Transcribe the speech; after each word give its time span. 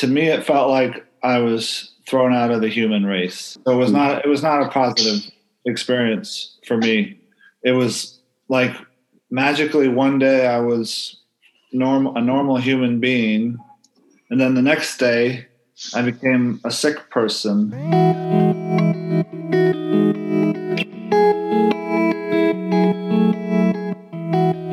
to 0.00 0.06
me, 0.06 0.28
it 0.28 0.46
felt 0.46 0.70
like 0.70 1.06
I 1.22 1.40
was 1.40 1.92
thrown 2.08 2.32
out 2.32 2.50
of 2.50 2.62
the 2.62 2.68
human 2.68 3.04
race. 3.04 3.58
So 3.66 3.72
it 3.72 3.76
was 3.76 3.92
not. 3.92 4.24
It 4.24 4.28
was 4.28 4.42
not 4.42 4.62
a 4.62 4.68
positive 4.70 5.30
experience 5.66 6.58
for 6.66 6.78
me. 6.78 7.20
It 7.62 7.72
was 7.72 8.18
like 8.48 8.72
magically 9.30 9.88
one 9.88 10.18
day 10.18 10.46
I 10.46 10.60
was 10.60 11.20
normal, 11.72 12.16
a 12.16 12.22
normal 12.22 12.56
human 12.56 12.98
being, 12.98 13.58
and 14.30 14.40
then 14.40 14.54
the 14.54 14.62
next 14.62 14.96
day 14.96 15.46
I 15.94 16.00
became 16.02 16.60
a 16.64 16.70
sick 16.70 17.10
person. 17.10 17.70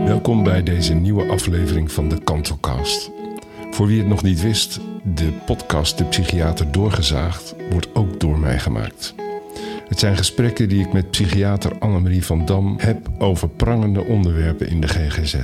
Welkom 0.05 0.43
bij 0.43 0.63
deze 0.63 0.93
nieuwe 0.93 1.29
aflevering 1.29 1.91
van 1.91 2.09
de 2.09 2.23
Kantelcast. 2.23 3.11
Voor 3.77 3.87
wie 3.87 3.97
het 3.97 4.07
nog 4.07 4.23
niet 4.23 4.41
wist, 4.41 4.79
de 5.03 5.31
podcast 5.45 5.97
De 5.97 6.03
Psychiater 6.03 6.71
Doorgezaagd 6.71 7.55
wordt 7.69 7.95
ook 7.95 8.19
door 8.19 8.39
mij 8.39 8.59
gemaakt. 8.59 9.15
Het 9.87 9.99
zijn 9.99 10.17
gesprekken 10.17 10.69
die 10.69 10.79
ik 10.79 10.93
met 10.93 11.11
psychiater 11.11 11.77
Annemarie 11.79 12.25
van 12.25 12.45
Dam 12.45 12.75
heb 12.77 13.09
over 13.17 13.49
prangende 13.49 14.03
onderwerpen 14.03 14.69
in 14.69 14.81
de 14.81 14.87
GGZ. 14.87 15.35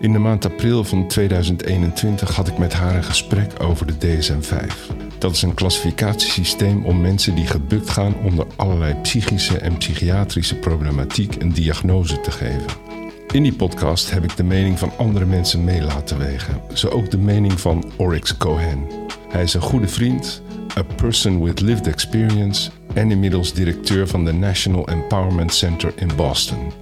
In 0.00 0.12
de 0.12 0.18
maand 0.18 0.44
april 0.44 0.84
van 0.84 1.06
2021 1.06 2.34
had 2.34 2.48
ik 2.48 2.58
met 2.58 2.72
haar 2.72 2.96
een 2.96 3.04
gesprek 3.04 3.62
over 3.62 3.86
de 3.86 3.98
DSM-5. 3.98 4.96
Dat 5.18 5.34
is 5.34 5.42
een 5.42 5.54
klassificatiesysteem 5.54 6.84
om 6.84 7.00
mensen 7.00 7.34
die 7.34 7.46
gebukt 7.46 7.90
gaan 7.90 8.14
onder 8.24 8.46
allerlei 8.56 8.94
psychische 8.94 9.58
en 9.58 9.76
psychiatrische 9.76 10.54
problematiek 10.54 11.42
een 11.42 11.52
diagnose 11.52 12.20
te 12.20 12.30
geven. 12.30 12.87
In 13.32 13.42
die 13.42 13.54
podcast 13.54 14.10
heb 14.10 14.24
ik 14.24 14.36
de 14.36 14.42
mening 14.42 14.78
van 14.78 14.92
andere 14.96 15.24
mensen 15.24 15.64
mee 15.64 15.82
laten 15.82 16.18
wegen. 16.18 16.60
Zo 16.72 16.88
ook 16.88 17.10
de 17.10 17.18
mening 17.18 17.60
van 17.60 17.92
Oryx 17.96 18.36
Cohen. 18.36 18.86
Hij 19.28 19.42
is 19.42 19.54
een 19.54 19.60
goede 19.60 19.88
vriend, 19.88 20.42
a 20.78 20.82
person 20.82 21.44
with 21.44 21.60
lived 21.60 21.86
experience 21.86 22.70
en 22.94 23.10
inmiddels 23.10 23.52
directeur 23.52 24.08
van 24.08 24.24
de 24.24 24.32
National 24.32 24.88
Empowerment 24.88 25.54
Center 25.54 25.92
in 25.96 26.10
Boston. 26.16 26.72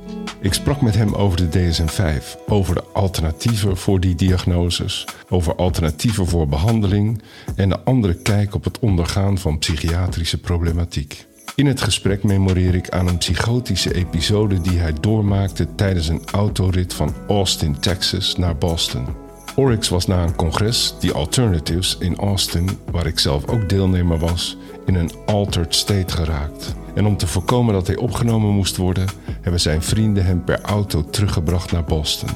Ik 0.41 0.53
sprak 0.53 0.80
met 0.80 0.94
hem 0.94 1.14
over 1.14 1.36
de 1.36 1.48
DSM-5, 1.48 2.47
over 2.47 2.75
de 2.75 2.84
alternatieven 2.92 3.77
voor 3.77 4.00
die 4.00 4.14
diagnoses, 4.14 5.05
over 5.28 5.55
alternatieven 5.55 6.27
voor 6.27 6.48
behandeling 6.48 7.22
en 7.56 7.69
de 7.69 7.81
andere 7.81 8.14
kijk 8.14 8.55
op 8.55 8.64
het 8.64 8.78
ondergaan 8.78 9.38
van 9.38 9.58
psychiatrische 9.58 10.41
problematiek. 10.41 11.25
In 11.56 11.66
het 11.66 11.80
gesprek 11.80 12.22
memoreer 12.22 12.74
ik 12.74 12.90
aan 12.90 13.06
een 13.06 13.18
psychotische 13.18 13.94
episode 13.94 14.60
die 14.60 14.78
hij 14.78 14.92
doormaakte 15.00 15.74
tijdens 15.74 16.08
een 16.08 16.22
autorit 16.32 16.94
van 16.94 17.14
Austin, 17.28 17.78
Texas 17.78 18.36
naar 18.36 18.56
Boston. 18.56 19.06
Oryx 19.54 19.88
was 19.88 20.06
na 20.06 20.22
een 20.22 20.36
congres, 20.36 20.94
The 20.98 21.12
Alternatives, 21.12 21.96
in 21.98 22.16
Austin, 22.16 22.68
waar 22.90 23.06
ik 23.06 23.18
zelf 23.18 23.48
ook 23.48 23.68
deelnemer 23.68 24.18
was, 24.18 24.56
in 24.86 24.94
een 24.94 25.10
altered 25.26 25.74
state 25.74 26.14
geraakt. 26.14 26.74
En 26.94 27.06
om 27.06 27.16
te 27.16 27.26
voorkomen 27.26 27.74
dat 27.74 27.86
hij 27.86 27.96
opgenomen 27.96 28.50
moest 28.50 28.76
worden, 28.76 29.08
hebben 29.41 29.60
zijn 29.60 29.82
vrienden 29.82 30.24
hem 30.24 30.44
per 30.44 30.60
auto 30.60 31.04
teruggebracht 31.04 31.72
naar 31.72 31.84
Boston. 31.84 32.30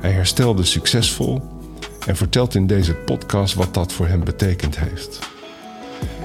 Hij 0.00 0.12
herstelde 0.12 0.64
succesvol 0.64 1.42
en 2.06 2.16
vertelt 2.16 2.54
in 2.54 2.66
deze 2.66 2.94
podcast 2.94 3.54
wat 3.54 3.74
dat 3.74 3.92
voor 3.92 4.06
hem 4.06 4.24
betekend 4.24 4.78
heeft. 4.78 5.18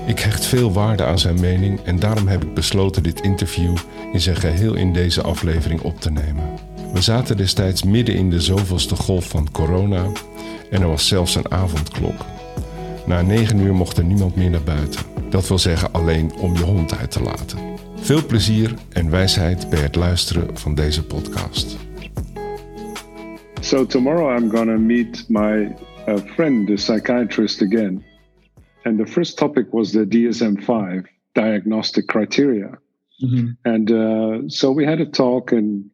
Ik 0.06 0.20
hecht 0.20 0.46
veel 0.46 0.74
waarde 0.74 1.06
aan 1.06 1.20
zijn 1.20 1.40
mening 1.40 1.80
en 1.84 2.00
daarom 2.00 2.28
heb 2.28 2.44
ik 2.44 2.54
besloten 2.54 3.04
dit 3.04 3.22
interview 3.22 3.78
in 4.14 4.22
zijn 4.22 4.36
geheel 4.36 4.74
in 4.74 4.94
deze 4.94 5.22
aflevering 5.22 5.82
op 5.82 6.00
te 6.00 6.12
nemen. 6.12 6.44
We 6.94 7.02
zaten 7.02 7.38
destijds 7.38 7.84
midden 7.84 8.16
in 8.16 8.30
de 8.30 8.42
zoveelste 8.42 8.96
golf 8.96 9.28
van 9.28 9.52
corona 9.52 10.06
en 10.72 10.82
er 10.82 10.88
was 10.88 11.08
zelfs 11.08 11.36
een 11.36 11.52
avondklok. 11.52 12.26
Na 13.06 13.22
negen 13.22 13.60
uur 13.60 13.74
mocht 13.74 13.98
er 13.98 14.04
niemand 14.04 14.36
meer 14.36 14.50
naar 14.50 14.64
buiten. 14.64 15.02
Dat 15.30 15.48
wil 15.48 15.60
zeggen 15.60 15.92
alleen 15.92 16.34
om 16.36 16.54
je 16.54 16.64
hond 16.64 16.98
uit 16.98 17.12
te 17.12 17.22
laten. 17.22 17.60
Veel 17.96 18.26
plezier 18.26 18.74
en 18.90 19.10
wijsheid 19.10 19.70
bij 19.70 19.80
het 19.80 19.96
luisteren 19.96 20.58
van 20.58 20.76
deze 20.76 21.06
podcast. 21.06 21.78
So 23.62 23.86
tomorrow 23.86 24.40
I'm 24.40 24.50
gonna 24.50 24.78
meet 24.78 25.26
my 25.28 25.76
uh, 26.08 26.16
friend, 26.36 26.68
the 26.68 26.74
psychiatrist 26.74 27.62
again. 27.62 28.04
And 28.86 29.00
the 29.00 29.06
first 29.06 29.38
topic 29.38 29.74
was 29.74 29.92
the 29.92 30.06
DSM 30.06 30.64
5 30.64 31.06
diagnostic 31.34 32.08
criteria. 32.08 32.78
Mm-hmm. 33.24 33.48
And 33.66 33.92
uh, 33.92 34.50
so 34.50 34.72
we 34.72 34.86
had 34.86 35.02
a 35.02 35.06
talk, 35.06 35.52
and 35.52 35.90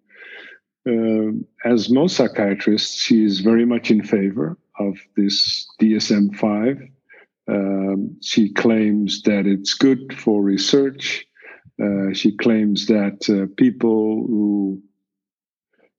uh, 0.88 1.32
as 1.64 1.90
most 1.90 2.18
psychiatrists, 2.18 3.02
she 3.02 3.24
is 3.24 3.40
very 3.40 3.66
much 3.66 3.90
in 3.92 4.04
favor 4.04 4.58
of 4.78 4.98
this 5.16 5.68
DSM 5.82 6.36
5. 6.36 6.82
Um, 7.48 8.18
she 8.22 8.52
claims 8.54 9.22
that 9.24 9.48
it's 9.48 9.74
good 9.74 10.14
for 10.18 10.42
research. 10.42 11.26
Uh, 11.82 12.14
she 12.14 12.36
claims 12.36 12.88
that 12.88 13.28
uh, 13.30 13.52
people 13.58 14.26
who 14.28 14.82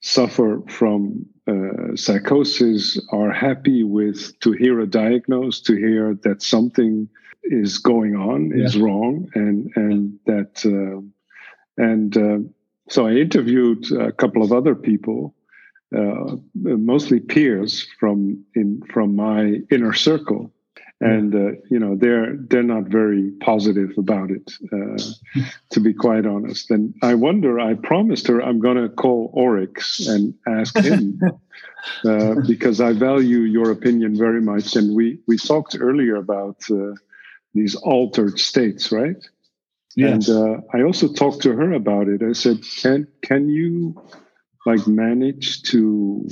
suffer 0.00 0.62
from 0.68 1.26
uh, 1.48 1.96
psychosis 1.96 3.00
are 3.10 3.32
happy 3.32 3.82
with 3.82 4.38
to 4.40 4.52
hear 4.52 4.80
a 4.80 4.86
diagnosis, 4.86 5.60
to 5.62 5.74
hear 5.74 6.14
that 6.22 6.42
something 6.42 7.08
is 7.42 7.78
going 7.78 8.14
on, 8.14 8.50
yeah. 8.50 8.64
is 8.64 8.78
wrong, 8.78 9.28
and 9.34 9.70
and 9.74 10.18
that 10.26 10.64
uh, 10.64 11.02
and 11.82 12.16
uh, 12.16 12.38
so 12.88 13.06
I 13.06 13.12
interviewed 13.14 13.90
a 13.92 14.12
couple 14.12 14.42
of 14.42 14.52
other 14.52 14.74
people, 14.74 15.34
uh, 15.96 16.36
mostly 16.54 17.18
peers 17.18 17.88
from 17.98 18.44
in 18.54 18.82
from 18.92 19.16
my 19.16 19.60
inner 19.70 19.92
circle, 19.94 20.52
and 21.02 21.34
uh, 21.34 21.52
you 21.70 21.78
know 21.78 21.96
they're 21.96 22.36
they're 22.48 22.62
not 22.62 22.84
very 22.84 23.32
positive 23.40 23.90
about 23.98 24.30
it 24.30 24.52
uh, 24.72 25.42
to 25.70 25.80
be 25.80 25.92
quite 25.92 26.26
honest. 26.26 26.70
And 26.70 26.94
i 27.02 27.14
wonder 27.14 27.58
i 27.58 27.74
promised 27.74 28.28
her 28.28 28.40
i'm 28.40 28.60
going 28.60 28.76
to 28.76 28.88
call 28.88 29.30
oryx 29.32 30.06
and 30.06 30.34
ask 30.46 30.76
him 30.76 31.20
uh, 32.04 32.34
because 32.46 32.80
i 32.80 32.92
value 32.92 33.40
your 33.40 33.70
opinion 33.70 34.16
very 34.16 34.40
much. 34.40 34.76
And 34.76 34.94
we 34.94 35.18
we 35.26 35.36
talked 35.36 35.76
earlier 35.78 36.16
about 36.16 36.58
uh, 36.70 36.94
these 37.54 37.74
altered 37.74 38.38
states 38.38 38.92
right? 38.92 39.16
Yes. 39.94 40.28
and 40.28 40.38
uh, 40.38 40.60
i 40.72 40.82
also 40.82 41.12
talked 41.12 41.42
to 41.42 41.52
her 41.52 41.72
about 41.72 42.08
it. 42.08 42.22
I 42.22 42.32
said 42.32 42.58
can 42.80 43.08
can 43.22 43.48
you 43.48 44.00
like 44.66 44.86
manage 44.86 45.62
to 45.70 46.28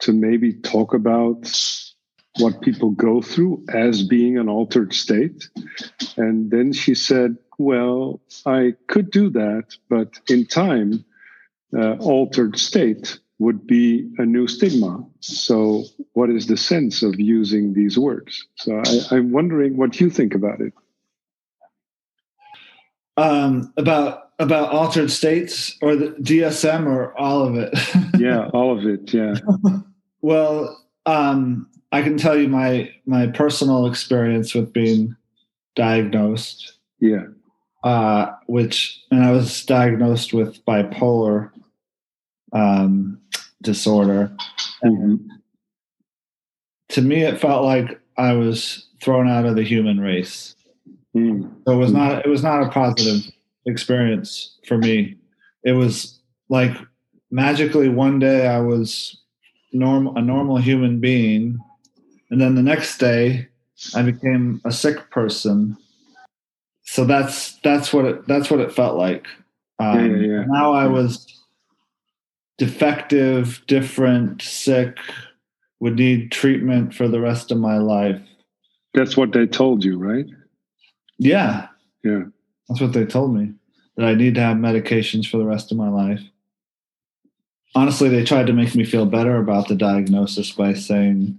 to 0.00 0.12
maybe 0.12 0.52
talk 0.52 0.92
about 0.92 1.46
what 2.38 2.60
people 2.60 2.90
go 2.90 3.22
through 3.22 3.64
as 3.72 4.02
being 4.02 4.38
an 4.38 4.48
altered 4.48 4.92
state. 4.92 5.48
And 6.16 6.50
then 6.50 6.72
she 6.72 6.94
said, 6.94 7.36
Well, 7.58 8.20
I 8.44 8.74
could 8.88 9.10
do 9.10 9.30
that, 9.30 9.76
but 9.88 10.18
in 10.28 10.46
time, 10.46 11.04
uh, 11.76 11.94
altered 11.94 12.58
state 12.58 13.18
would 13.38 13.66
be 13.66 14.10
a 14.18 14.24
new 14.24 14.46
stigma. 14.48 15.04
So, 15.20 15.84
what 16.12 16.30
is 16.30 16.46
the 16.46 16.56
sense 16.56 17.02
of 17.02 17.20
using 17.20 17.74
these 17.74 17.98
words? 17.98 18.46
So, 18.56 18.82
I, 19.10 19.16
am 19.16 19.32
wondering 19.32 19.76
what 19.76 20.00
you 20.00 20.10
think 20.10 20.34
about 20.34 20.60
it. 20.60 20.72
Um, 23.18 23.72
about 23.76 24.26
about 24.38 24.70
altered 24.70 25.10
states 25.10 25.76
or 25.80 25.96
the 25.96 26.08
DSM 26.08 26.86
or 26.86 27.18
all 27.18 27.46
of 27.46 27.56
it? 27.56 27.74
yeah, 28.18 28.48
all 28.48 28.76
of 28.76 28.86
it. 28.86 29.12
Yeah. 29.12 29.34
well, 30.20 30.84
um, 31.06 31.68
I 31.92 32.02
can 32.02 32.16
tell 32.16 32.36
you 32.36 32.48
my 32.48 32.92
my 33.06 33.28
personal 33.28 33.86
experience 33.86 34.54
with 34.54 34.72
being 34.72 35.16
diagnosed. 35.74 36.74
Yeah. 37.00 37.26
Uh, 37.84 38.32
which 38.46 39.00
and 39.10 39.24
I 39.24 39.30
was 39.30 39.64
diagnosed 39.64 40.32
with 40.32 40.64
bipolar 40.64 41.50
um, 42.52 43.20
disorder. 43.62 44.34
Mm-hmm. 44.84 45.16
to 46.90 47.02
me, 47.02 47.22
it 47.22 47.40
felt 47.40 47.64
like 47.64 48.00
I 48.18 48.32
was 48.32 48.86
thrown 49.02 49.28
out 49.28 49.46
of 49.46 49.56
the 49.56 49.62
human 49.62 50.00
race. 50.00 50.54
Mm-hmm. 51.16 51.48
So 51.66 51.72
it 51.72 51.76
was 51.76 51.92
not 51.92 52.26
it 52.26 52.28
was 52.28 52.42
not 52.42 52.62
a 52.62 52.70
positive 52.70 53.32
experience 53.66 54.58
for 54.66 54.78
me. 54.78 55.16
It 55.64 55.72
was 55.72 56.18
like 56.48 56.72
magically 57.30 57.88
one 57.88 58.18
day 58.18 58.46
I 58.46 58.60
was 58.60 59.20
normal 59.72 60.16
a 60.16 60.22
normal 60.22 60.56
human 60.56 61.00
being 61.00 61.58
and 62.30 62.40
then 62.40 62.54
the 62.54 62.62
next 62.62 62.98
day 62.98 63.48
I 63.94 64.02
became 64.02 64.60
a 64.64 64.72
sick 64.72 65.10
person. 65.10 65.76
So 66.82 67.04
that's 67.04 67.58
that's 67.60 67.92
what 67.92 68.04
it 68.04 68.26
that's 68.26 68.50
what 68.50 68.60
it 68.60 68.72
felt 68.72 68.96
like. 68.96 69.26
Um, 69.78 69.98
yeah, 69.98 70.16
yeah, 70.16 70.32
yeah. 70.32 70.44
Now 70.46 70.72
I 70.72 70.86
was 70.86 71.26
defective, 72.58 73.62
different, 73.66 74.42
sick, 74.42 74.98
would 75.80 75.96
need 75.96 76.32
treatment 76.32 76.94
for 76.94 77.08
the 77.08 77.20
rest 77.20 77.50
of 77.50 77.58
my 77.58 77.78
life. 77.78 78.20
That's 78.94 79.16
what 79.16 79.32
they 79.32 79.46
told 79.46 79.84
you, 79.84 79.98
right? 79.98 80.26
Yeah. 81.18 81.68
Yeah. 82.02 82.22
That's 82.68 82.80
what 82.80 82.92
they 82.92 83.04
told 83.04 83.34
me. 83.34 83.52
That 83.96 84.06
I 84.06 84.14
need 84.14 84.34
to 84.36 84.40
have 84.40 84.56
medications 84.56 85.28
for 85.28 85.36
the 85.38 85.44
rest 85.44 85.70
of 85.70 85.78
my 85.78 85.88
life. 85.88 86.20
Honestly, 87.74 88.08
they 88.08 88.24
tried 88.24 88.46
to 88.46 88.52
make 88.52 88.74
me 88.74 88.84
feel 88.84 89.06
better 89.06 89.36
about 89.36 89.68
the 89.68 89.74
diagnosis 89.74 90.50
by 90.52 90.72
saying 90.72 91.38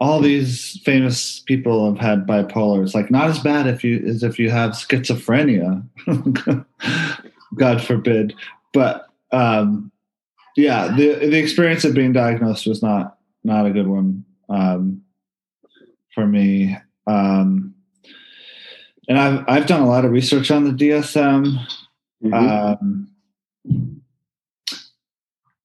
all 0.00 0.20
these 0.20 0.80
famous 0.84 1.40
people 1.40 1.86
have 1.92 2.00
had 2.00 2.26
bipolar. 2.26 2.82
It's 2.82 2.94
like 2.94 3.10
not 3.10 3.30
as 3.30 3.38
bad 3.38 3.66
if 3.66 3.84
you 3.84 4.04
as 4.06 4.22
if 4.22 4.38
you 4.38 4.50
have 4.50 4.72
schizophrenia. 4.72 5.86
God 7.54 7.82
forbid. 7.82 8.34
But 8.72 9.06
um, 9.30 9.92
yeah, 10.56 10.88
the 10.88 11.14
the 11.14 11.38
experience 11.38 11.84
of 11.84 11.94
being 11.94 12.12
diagnosed 12.12 12.66
was 12.66 12.82
not 12.82 13.18
not 13.44 13.66
a 13.66 13.70
good 13.70 13.86
one 13.86 14.24
um, 14.48 15.02
for 16.14 16.26
me. 16.26 16.76
Um, 17.06 17.74
and 19.08 19.18
I've 19.18 19.44
I've 19.46 19.66
done 19.66 19.82
a 19.82 19.88
lot 19.88 20.04
of 20.04 20.10
research 20.10 20.50
on 20.50 20.64
the 20.64 20.70
DSM. 20.70 21.56
Mm-hmm. 22.24 22.34
Um, 22.34 23.10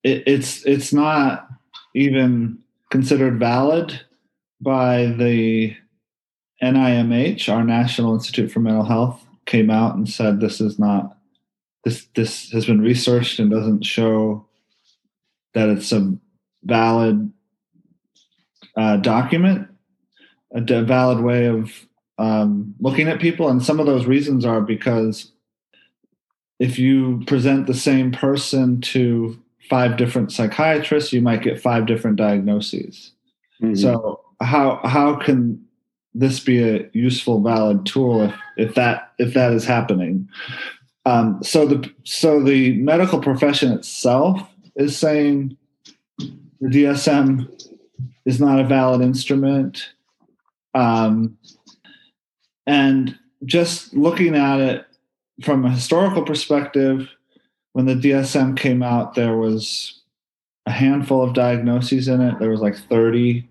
it, 0.03 0.23
it's 0.27 0.65
it's 0.65 0.93
not 0.93 1.47
even 1.95 2.59
considered 2.91 3.39
valid 3.39 4.01
by 4.61 5.05
the 5.17 5.75
NIMH, 6.61 7.51
our 7.51 7.63
National 7.63 8.13
Institute 8.13 8.51
for 8.51 8.59
Mental 8.59 8.85
Health, 8.85 9.25
came 9.45 9.69
out 9.69 9.95
and 9.95 10.07
said 10.07 10.39
this 10.39 10.61
is 10.61 10.77
not 10.77 11.17
this 11.83 12.07
this 12.15 12.51
has 12.51 12.65
been 12.65 12.81
researched 12.81 13.39
and 13.39 13.49
doesn't 13.49 13.83
show 13.83 14.45
that 15.53 15.69
it's 15.69 15.91
a 15.91 16.15
valid 16.63 17.31
uh, 18.75 18.97
document, 18.97 19.67
a 20.53 20.83
valid 20.83 21.21
way 21.21 21.45
of 21.45 21.87
um, 22.17 22.75
looking 22.79 23.07
at 23.07 23.21
people, 23.21 23.47
and 23.49 23.63
some 23.63 23.79
of 23.79 23.85
those 23.85 24.05
reasons 24.05 24.45
are 24.45 24.61
because 24.61 25.31
if 26.59 26.77
you 26.77 27.23
present 27.25 27.65
the 27.65 27.73
same 27.73 28.11
person 28.11 28.81
to 28.81 29.39
five 29.69 29.97
different 29.97 30.31
psychiatrists, 30.31 31.13
you 31.13 31.21
might 31.21 31.41
get 31.41 31.61
five 31.61 31.85
different 31.85 32.17
diagnoses. 32.17 33.13
Mm-hmm. 33.61 33.75
So 33.75 34.19
how 34.41 34.79
how 34.83 35.15
can 35.15 35.63
this 36.13 36.39
be 36.39 36.61
a 36.63 36.89
useful, 36.93 37.41
valid 37.41 37.85
tool 37.85 38.23
if, 38.23 38.35
if 38.57 38.75
that 38.75 39.13
if 39.17 39.33
that 39.33 39.51
is 39.53 39.65
happening? 39.65 40.27
Um, 41.05 41.41
so 41.43 41.65
the 41.65 41.91
so 42.03 42.41
the 42.41 42.73
medical 42.77 43.19
profession 43.19 43.71
itself 43.71 44.41
is 44.75 44.97
saying 44.97 45.57
the 46.17 46.67
DSM 46.67 47.49
is 48.25 48.39
not 48.39 48.59
a 48.59 48.63
valid 48.63 49.01
instrument, 49.01 49.93
um, 50.73 51.37
and 52.65 53.17
just 53.45 53.93
looking 53.93 54.35
at 54.35 54.59
it 54.59 54.85
from 55.43 55.65
a 55.65 55.71
historical 55.71 56.23
perspective, 56.23 57.09
when 57.73 57.85
the 57.85 57.95
DSM 57.95 58.57
came 58.57 58.83
out, 58.83 59.15
there 59.15 59.37
was 59.37 60.01
a 60.65 60.71
handful 60.71 61.23
of 61.23 61.33
diagnoses 61.33 62.07
in 62.07 62.21
it. 62.21 62.37
There 62.39 62.49
was 62.49 62.61
like 62.61 62.77
30, 62.77 63.47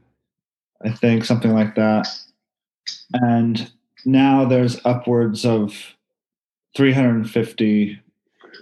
I 0.85 0.91
think, 0.91 1.25
something 1.25 1.53
like 1.53 1.75
that. 1.75 2.07
And 3.13 3.71
now 4.05 4.45
there's 4.45 4.85
upwards 4.85 5.45
of 5.45 5.75
350 6.77 8.01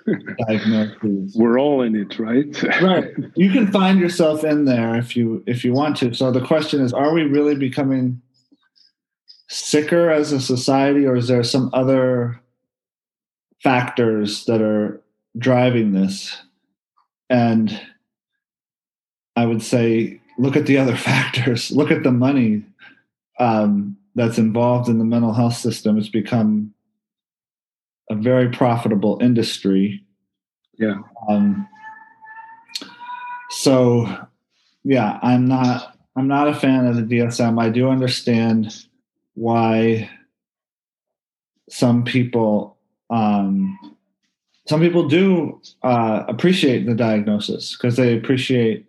diagnoses. 0.46 1.36
We're 1.36 1.58
all 1.58 1.82
in 1.82 1.96
it, 1.96 2.18
right? 2.18 2.62
right. 2.80 3.10
You 3.36 3.50
can 3.50 3.70
find 3.70 3.98
yourself 3.98 4.44
in 4.44 4.64
there 4.64 4.96
if 4.96 5.16
you 5.16 5.42
if 5.46 5.64
you 5.64 5.72
want 5.72 5.96
to. 5.98 6.14
So 6.14 6.30
the 6.30 6.44
question 6.44 6.80
is, 6.80 6.92
are 6.92 7.12
we 7.12 7.22
really 7.22 7.54
becoming 7.54 8.22
sicker 9.48 10.10
as 10.10 10.32
a 10.32 10.40
society, 10.40 11.06
or 11.06 11.16
is 11.16 11.28
there 11.28 11.42
some 11.42 11.70
other 11.72 12.40
factors 13.62 14.44
that 14.44 14.60
are 14.60 15.02
driving 15.36 15.92
this. 15.92 16.36
And 17.28 17.80
I 19.34 19.46
would 19.46 19.62
say, 19.62 20.20
look 20.38 20.56
at 20.56 20.66
the 20.66 20.78
other 20.78 20.96
factors. 21.10 21.70
Look 21.70 21.90
at 21.90 22.02
the 22.02 22.12
money 22.12 22.64
um, 23.38 23.96
that's 24.14 24.38
involved 24.38 24.88
in 24.88 24.98
the 24.98 25.04
mental 25.04 25.32
health 25.32 25.56
system. 25.56 25.98
It's 25.98 26.08
become 26.08 26.72
a 28.10 28.14
very 28.14 28.48
profitable 28.50 29.18
industry. 29.20 30.04
Yeah. 30.78 30.98
Um, 31.28 31.68
so, 33.50 34.06
yeah, 34.84 35.18
I'm 35.22 35.46
not. 35.46 35.92
I'm 36.18 36.28
not 36.28 36.48
a 36.48 36.54
fan 36.54 36.86
of 36.86 36.96
the 36.96 37.02
DSM. 37.02 37.60
I 37.60 37.68
do 37.68 37.90
understand 37.90 38.86
why 39.34 40.08
some 41.68 42.04
people 42.04 42.78
um, 43.10 43.78
some 44.66 44.80
people 44.80 45.08
do 45.08 45.60
uh, 45.82 46.24
appreciate 46.26 46.86
the 46.86 46.94
diagnosis 46.94 47.76
because 47.76 47.96
they 47.96 48.16
appreciate 48.16 48.86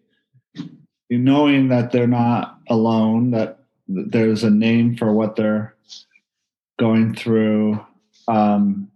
knowing 1.10 1.70
that 1.70 1.92
they're 1.92 2.08
not 2.08 2.60
alone, 2.70 3.32
that 3.32 3.60
there's 3.88 4.44
a 4.44 4.50
name 4.50 4.98
for 4.98 5.14
what 5.14 5.36
they're 5.36 5.76
going 6.78 7.16
through. 7.16 7.80
Um, 8.28 8.90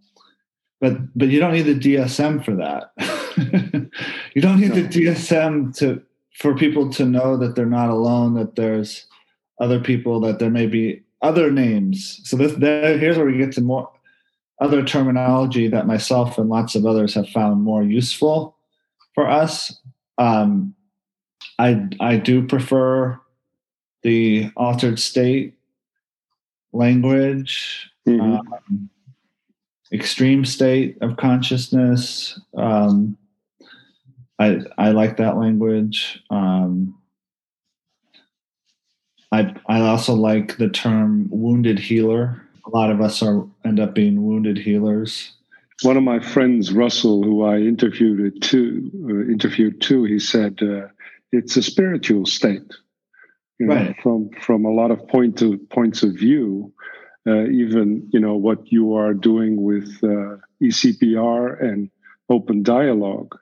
but 0.80 1.18
but 1.18 1.30
you 1.30 1.40
don't 1.40 1.54
need 1.54 1.62
the 1.62 1.76
DSM 1.96 2.44
for 2.44 2.56
that. 2.56 2.92
you 4.36 4.42
don't 4.42 4.60
need 4.60 4.74
the 4.74 4.84
DSM 4.84 5.76
to 5.78 6.02
for 6.34 6.56
people 6.56 6.90
to 6.94 7.06
know 7.06 7.38
that 7.38 7.56
they're 7.56 7.66
not 7.66 7.90
alone. 7.90 8.34
That 8.34 8.56
there's 8.56 9.06
other 9.60 9.80
people. 9.80 10.20
That 10.20 10.40
there 10.40 10.50
may 10.50 10.66
be 10.66 11.04
other 11.22 11.52
names. 11.52 12.20
So 12.24 12.36
this 12.36 12.54
there, 12.54 12.98
here's 12.98 13.18
where 13.18 13.28
we 13.28 13.38
get 13.38 13.54
to 13.54 13.62
more 13.62 13.90
other 14.60 14.84
terminology 14.84 15.68
that 15.68 15.88
myself 15.88 16.38
and 16.38 16.50
lots 16.50 16.76
of 16.76 16.86
others 16.86 17.14
have 17.16 17.30
found 17.30 17.64
more 17.64 17.84
useful 17.84 18.56
for 19.16 19.28
us. 19.28 19.80
Um, 20.18 20.76
I 21.60 21.88
I 22.00 22.18
do 22.18 22.46
prefer 22.46 23.20
the 24.04 24.52
altered 24.56 25.00
state 25.00 25.56
language, 26.74 27.90
mm-hmm. 28.08 28.48
um, 28.48 28.90
extreme 29.92 30.46
state 30.46 30.98
of 31.02 31.18
consciousness. 31.18 32.40
Um, 32.58 33.18
I 34.40 34.60
I 34.78 34.92
like 34.92 35.18
that 35.18 35.38
language. 35.38 36.24
Um, 36.30 36.98
I 39.32 39.54
I 39.68 39.82
also 39.82 40.14
like 40.14 40.58
the 40.58 40.70
term 40.70 41.28
wounded 41.32 41.80
healer 41.80 42.42
a 42.66 42.70
lot 42.70 42.90
of 42.90 43.02
us 43.02 43.22
are 43.22 43.46
end 43.66 43.80
up 43.80 43.96
being 43.96 44.24
wounded 44.24 44.58
healers. 44.58 45.34
One 45.84 45.98
of 45.98 46.04
my 46.04 46.20
friends, 46.20 46.72
Russell, 46.72 47.24
who 47.24 47.44
I 47.44 47.58
interviewed 47.58 48.42
too, 48.42 48.92
uh, 49.10 49.32
interviewed 49.32 49.82
too, 49.82 50.04
he 50.04 50.20
said 50.20 50.60
uh, 50.62 50.88
it's 51.32 51.58
a 51.58 51.64
spiritual 51.64 52.26
state. 52.26 52.74
You 53.60 53.68
know, 53.68 53.76
right. 53.76 53.96
From 54.02 54.30
from 54.42 54.66
a 54.66 54.72
lot 54.72 54.92
of 54.92 55.08
point 55.08 55.42
of 55.42 55.70
points 55.70 56.04
of 56.04 56.14
view, 56.14 56.74
uh, 57.28 57.46
even 57.46 58.08
you 58.12 58.20
know 58.20 58.36
what 58.36 58.72
you 58.72 58.96
are 58.96 59.14
doing 59.14 59.62
with 59.62 60.00
uh, 60.04 60.38
ECPR 60.64 61.62
and 61.64 61.90
open 62.30 62.64
dialogue, 62.64 63.38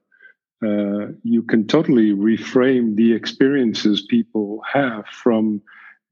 uh, 0.63 1.08
you 1.24 1.43
can 1.43 1.67
totally 1.67 2.12
reframe 2.12 2.96
the 2.96 3.13
experiences 3.13 4.01
people 4.01 4.62
have 4.72 5.05
from 5.08 5.62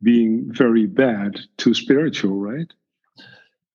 being 0.01 0.46
very 0.53 0.86
bad 0.86 1.39
to 1.57 1.74
spiritual, 1.74 2.38
right? 2.38 2.72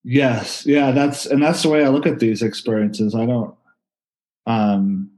Yes, 0.04 0.64
yeah, 0.66 0.92
that's 0.92 1.26
and 1.26 1.42
that's 1.42 1.62
the 1.62 1.68
way 1.68 1.84
I 1.84 1.88
look 1.88 2.06
at 2.06 2.18
these 2.18 2.42
experiences. 2.42 3.14
I 3.14 3.26
don't 3.26 3.54
um 4.46 5.11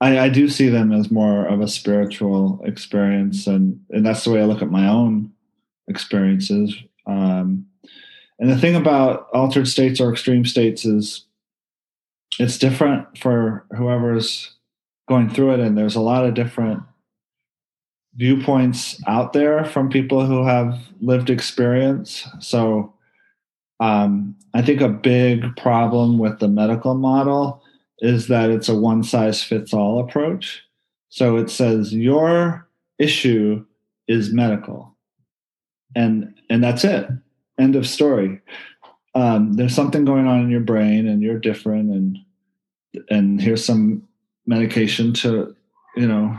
I, 0.00 0.18
I 0.18 0.28
do 0.28 0.48
see 0.48 0.68
them 0.68 0.92
as 0.92 1.10
more 1.10 1.46
of 1.46 1.60
a 1.60 1.68
spiritual 1.68 2.60
experience 2.64 3.46
and 3.46 3.80
and 3.90 4.04
that's 4.04 4.24
the 4.24 4.30
way 4.30 4.40
I 4.40 4.46
look 4.46 4.62
at 4.62 4.70
my 4.70 4.88
own 4.88 5.32
experiences. 5.88 6.74
Um 7.06 7.66
and 8.38 8.50
the 8.50 8.58
thing 8.58 8.74
about 8.74 9.28
altered 9.34 9.68
states 9.68 10.00
or 10.00 10.10
extreme 10.10 10.46
states 10.46 10.84
is 10.84 11.26
it's 12.38 12.58
different 12.58 13.18
for 13.18 13.66
whoever's 13.76 14.54
going 15.08 15.28
through 15.28 15.52
it 15.52 15.60
and 15.60 15.76
there's 15.76 15.96
a 15.96 16.00
lot 16.00 16.24
of 16.24 16.34
different 16.34 16.82
viewpoints 18.14 19.00
out 19.06 19.32
there 19.32 19.64
from 19.64 19.88
people 19.88 20.24
who 20.24 20.44
have 20.44 20.78
lived 21.00 21.30
experience. 21.30 22.26
So 22.38 22.94
um, 23.78 24.36
I 24.54 24.62
think 24.62 24.80
a 24.80 24.88
big 24.88 25.56
problem 25.56 26.18
with 26.18 26.38
the 26.38 26.48
medical 26.48 26.94
model 26.94 27.62
is 28.00 28.28
that 28.28 28.50
it's 28.50 28.68
a 28.68 28.74
one 28.74 29.02
size 29.02 29.42
fits 29.42 29.72
all 29.72 30.00
approach. 30.00 30.62
So 31.08 31.36
it 31.36 31.50
says 31.50 31.94
your 31.94 32.68
issue 32.98 33.64
is 34.08 34.32
medical, 34.32 34.96
and 35.94 36.34
and 36.48 36.62
that's 36.62 36.84
it. 36.84 37.08
End 37.58 37.76
of 37.76 37.86
story. 37.86 38.40
Um, 39.14 39.54
there's 39.54 39.74
something 39.74 40.04
going 40.04 40.26
on 40.26 40.40
in 40.40 40.50
your 40.50 40.60
brain, 40.60 41.06
and 41.06 41.22
you're 41.22 41.38
different, 41.38 41.90
and 41.90 42.18
and 43.08 43.40
here's 43.40 43.64
some 43.64 44.06
medication 44.46 45.12
to, 45.14 45.54
you 45.96 46.06
know, 46.06 46.38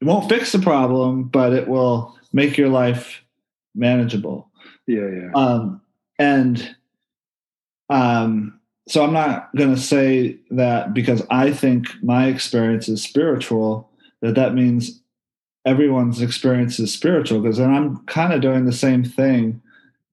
it 0.00 0.04
won't 0.04 0.28
fix 0.28 0.52
the 0.52 0.58
problem, 0.58 1.24
but 1.24 1.52
it 1.52 1.68
will 1.68 2.16
make 2.32 2.56
your 2.56 2.68
life 2.68 3.22
manageable. 3.74 4.50
Yeah, 4.86 5.08
yeah. 5.08 5.30
Um, 5.34 5.80
and 6.18 6.76
um, 7.88 8.60
so 8.88 9.04
I'm 9.04 9.12
not 9.12 9.54
going 9.54 9.74
to 9.74 9.80
say 9.80 10.38
that 10.50 10.92
because 10.92 11.22
I 11.30 11.52
think 11.52 11.86
my 12.02 12.26
experience 12.26 12.88
is 12.88 13.02
spiritual, 13.02 13.90
that 14.22 14.34
that 14.34 14.54
means 14.54 15.00
everyone's 15.64 16.20
experience 16.20 16.80
is 16.80 16.92
spiritual 16.92 17.40
because 17.40 17.58
then 17.58 17.72
I'm 17.72 17.98
kind 18.06 18.32
of 18.32 18.40
doing 18.40 18.64
the 18.64 18.72
same 18.72 19.04
thing 19.04 19.62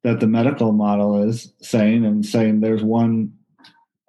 that 0.03 0.19
the 0.19 0.27
medical 0.27 0.71
model 0.71 1.21
is 1.23 1.51
saying 1.61 2.05
and 2.05 2.25
saying 2.25 2.59
there's 2.59 2.83
one 2.83 3.33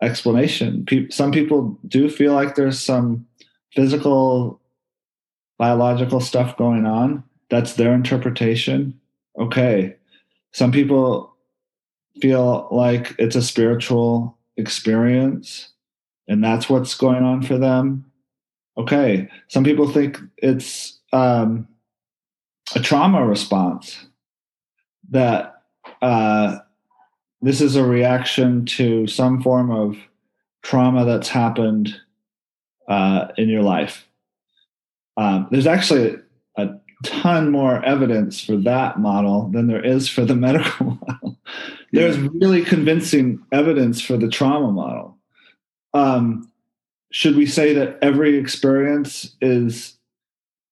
explanation. 0.03 0.87
some 1.11 1.33
people 1.33 1.79
do 1.87 2.09
feel 2.09 2.33
like 2.33 2.55
there's 2.55 2.81
some 2.81 3.27
physical, 3.75 4.61
biological 5.59 6.21
stuff 6.21 6.57
going 6.57 6.87
on. 6.87 7.25
That's 7.49 7.75
their 7.75 7.93
interpretation. 7.93 8.99
Okay. 9.39 9.97
Some 10.53 10.73
people 10.73 11.35
feel 12.21 12.69
like 12.71 13.15
it's 13.19 13.37
a 13.37 13.43
spiritual 13.43 14.37
experience 14.57 15.71
and 16.29 16.43
that's 16.43 16.71
what's 16.71 16.95
going 16.95 17.25
on 17.25 17.43
for 17.43 17.59
them. 17.59 18.11
Okay. 18.79 19.29
Some 19.49 19.65
people 19.65 19.89
think 19.89 20.19
it's 20.39 20.99
um, 21.13 21.67
a 22.75 22.81
trauma 22.81 23.27
response 23.27 24.07
that 25.11 25.63
uh, 26.03 26.59
this 27.43 27.61
is 27.61 27.75
a 27.75 27.85
reaction 27.85 28.65
to 28.67 29.07
some 29.07 29.43
form 29.43 29.71
of 29.71 29.97
trauma 30.63 31.05
that's 31.05 31.29
happened 31.29 31.97
uh, 32.89 33.29
in 33.37 33.49
your 33.49 33.63
life. 33.63 34.07
Um, 35.17 35.49
there's 35.51 35.67
actually 35.67 36.17
a 36.57 36.71
ton 37.05 37.51
more 37.51 37.85
evidence 37.85 38.43
for 38.43 38.57
that 38.57 39.01
model 39.01 39.49
than 39.49 39.67
there 39.67 39.85
is 39.85 40.09
for 40.09 40.25
the 40.25 40.35
medical 40.37 40.99
model. 41.07 41.39
There's 41.93 42.19
really 42.19 42.65
convincing 42.65 43.43
evidence 43.53 44.01
for 44.01 44.17
the 44.17 44.29
trauma 44.29 44.71
model. 44.71 45.19
Um, 45.93 46.51
should 47.11 47.37
we 47.37 47.47
say 47.47 47.75
that 47.75 47.99
every 48.01 48.37
experience 48.37 49.35
is 49.41 49.97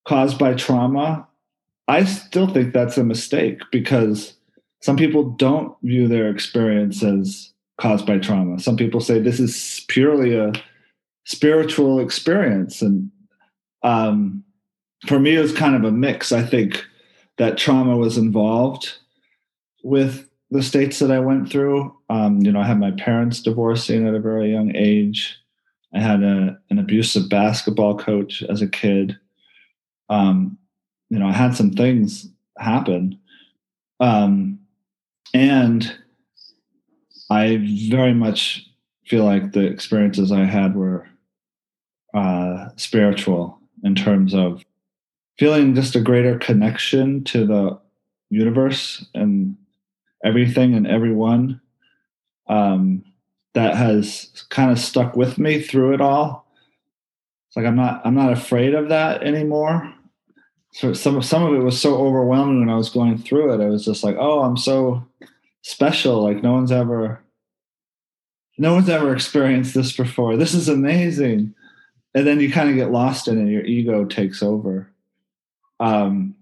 caused 0.07 0.39
by 0.39 0.53
trauma? 0.53 1.27
I 1.87 2.05
still 2.05 2.47
think 2.47 2.73
that's 2.73 2.97
a 2.97 3.03
mistake 3.03 3.61
because 3.71 4.33
some 4.81 4.95
people 4.95 5.31
don't 5.31 5.75
view 5.83 6.07
their 6.07 6.29
experience 6.29 7.03
as 7.03 7.51
caused 7.79 8.05
by 8.05 8.19
trauma. 8.19 8.59
Some 8.59 8.77
people 8.77 9.01
say 9.01 9.19
this 9.19 9.39
is 9.39 9.83
purely 9.89 10.35
a 10.35 10.53
spiritual 11.25 11.99
experience. 11.99 12.81
And 12.81 13.11
um, 13.83 14.43
for 15.07 15.19
me, 15.19 15.35
it 15.35 15.41
was 15.41 15.53
kind 15.53 15.75
of 15.75 15.83
a 15.83 15.91
mix. 15.91 16.31
I 16.31 16.43
think 16.43 16.85
that 17.37 17.57
trauma 17.57 17.97
was 17.97 18.17
involved 18.17 18.93
with 19.83 20.28
the 20.51 20.63
states 20.63 20.99
that 20.99 21.11
I 21.11 21.19
went 21.19 21.49
through. 21.49 21.95
Um, 22.09 22.39
you 22.41 22.51
know, 22.51 22.59
I 22.59 22.65
had 22.65 22.79
my 22.79 22.91
parents 22.91 23.41
divorcing 23.41 24.07
at 24.07 24.15
a 24.15 24.19
very 24.19 24.51
young 24.51 24.75
age. 24.75 25.37
I 25.93 25.99
had 25.99 26.23
a, 26.23 26.57
an 26.69 26.79
abusive 26.79 27.29
basketball 27.29 27.97
coach 27.97 28.43
as 28.43 28.61
a 28.61 28.67
kid. 28.67 29.17
Um, 30.09 30.57
you 31.09 31.19
know, 31.19 31.27
I 31.27 31.33
had 31.33 31.55
some 31.55 31.71
things 31.71 32.27
happen. 32.57 33.19
Um, 33.99 34.59
and 35.33 35.95
I 37.29 37.57
very 37.89 38.13
much 38.13 38.67
feel 39.05 39.25
like 39.25 39.51
the 39.51 39.65
experiences 39.65 40.31
I 40.31 40.45
had 40.45 40.75
were 40.75 41.07
uh, 42.13 42.69
spiritual 42.75 43.59
in 43.83 43.95
terms 43.95 44.33
of 44.33 44.63
feeling 45.37 45.75
just 45.75 45.95
a 45.95 46.01
greater 46.01 46.37
connection 46.37 47.23
to 47.23 47.45
the 47.45 47.79
universe 48.29 49.05
and 49.13 49.55
everything 50.23 50.73
and 50.73 50.87
everyone 50.87 51.61
um, 52.47 53.03
that 53.53 53.75
has 53.75 54.45
kind 54.49 54.71
of 54.71 54.79
stuck 54.79 55.15
with 55.15 55.37
me 55.37 55.61
through 55.61 55.93
it 55.93 56.01
all. 56.01 56.47
It's 57.47 57.57
like 57.57 57.65
I'm 57.65 57.75
not 57.75 58.01
I'm 58.05 58.15
not 58.15 58.31
afraid 58.31 58.73
of 58.73 58.89
that 58.89 59.23
anymore. 59.23 59.93
So 60.71 60.93
some 60.93 61.21
some 61.21 61.43
of 61.43 61.53
it 61.53 61.63
was 61.63 61.79
so 61.79 61.97
overwhelming 61.97 62.59
when 62.59 62.69
I 62.69 62.75
was 62.75 62.89
going 62.89 63.17
through 63.17 63.53
it. 63.53 63.63
I 63.63 63.69
was 63.69 63.85
just 63.85 64.03
like, 64.03 64.17
oh, 64.19 64.41
I'm 64.41 64.57
so 64.57 65.05
special. 65.61 66.23
Like 66.23 66.43
no 66.43 66.53
one's 66.53 66.71
ever 66.71 67.23
no 68.59 68.73
one's 68.73 68.89
ever 68.89 69.13
experienced 69.13 69.73
this 69.73 69.95
before. 69.95 70.35
This 70.35 70.53
is 70.53 70.67
amazing. 70.67 71.55
And 72.13 72.27
then 72.27 72.39
you 72.39 72.51
kind 72.51 72.69
of 72.69 72.75
get 72.75 72.91
lost 72.91 73.27
in 73.27 73.47
it. 73.47 73.51
Your 73.51 73.63
ego 73.63 74.03
takes 74.03 74.43
over. 74.43 74.91
Um, 75.79 76.35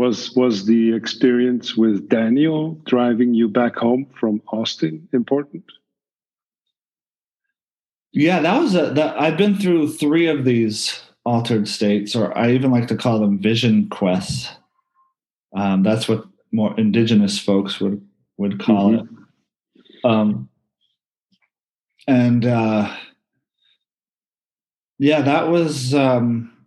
was 0.00 0.34
was 0.34 0.64
the 0.64 0.94
experience 0.94 1.76
with 1.76 2.08
Daniel 2.08 2.80
driving 2.86 3.34
you 3.34 3.48
back 3.48 3.76
home 3.76 4.06
from 4.18 4.40
Austin 4.50 5.06
important? 5.12 5.64
Yeah, 8.10 8.40
that 8.40 8.58
was 8.58 8.74
a 8.74 8.94
that 8.94 9.20
I've 9.20 9.36
been 9.36 9.58
through 9.58 9.92
three 9.92 10.26
of 10.26 10.46
these 10.46 10.98
altered 11.26 11.68
states, 11.68 12.16
or 12.16 12.36
I 12.36 12.52
even 12.52 12.70
like 12.70 12.88
to 12.88 12.96
call 12.96 13.20
them 13.20 13.42
vision 13.42 13.90
quests. 13.90 14.48
Um, 15.54 15.82
that's 15.82 16.08
what 16.08 16.24
more 16.50 16.74
indigenous 16.80 17.38
folks 17.38 17.78
would 17.78 18.00
would 18.38 18.58
call 18.58 18.92
mm-hmm. 18.92 19.14
it. 19.14 20.10
Um, 20.10 20.48
and 22.08 22.46
uh, 22.46 22.96
yeah, 24.98 25.20
that 25.20 25.48
was 25.48 25.92
um, 25.92 26.59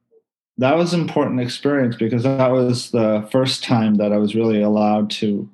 that 0.57 0.77
was 0.77 0.93
an 0.93 1.01
important 1.01 1.39
experience 1.39 1.95
because 1.95 2.23
that 2.23 2.51
was 2.51 2.91
the 2.91 3.27
first 3.31 3.63
time 3.63 3.95
that 3.95 4.13
I 4.13 4.17
was 4.17 4.35
really 4.35 4.61
allowed 4.61 5.09
to 5.11 5.49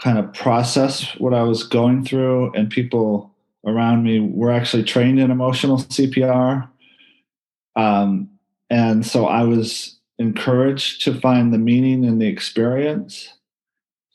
kind 0.00 0.18
of 0.18 0.32
process 0.32 1.14
what 1.18 1.34
I 1.34 1.42
was 1.42 1.62
going 1.62 2.04
through, 2.04 2.52
and 2.54 2.70
people 2.70 3.34
around 3.66 4.02
me 4.02 4.20
were 4.20 4.50
actually 4.50 4.84
trained 4.84 5.20
in 5.20 5.30
emotional 5.30 5.78
CPR. 5.78 6.68
Um, 7.76 8.30
and 8.70 9.04
so 9.04 9.26
I 9.26 9.42
was 9.42 9.98
encouraged 10.18 11.02
to 11.04 11.18
find 11.20 11.52
the 11.52 11.58
meaning 11.58 12.04
in 12.04 12.18
the 12.18 12.26
experience 12.26 13.32